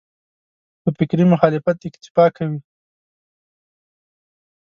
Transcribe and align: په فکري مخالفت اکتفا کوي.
په 0.81 0.89
فکري 0.97 1.25
مخالفت 1.33 1.77
اکتفا 1.87 2.25
کوي. 2.37 2.59